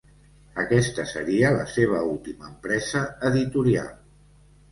[0.61, 3.93] Aquesta seria la seva última empresa editorial.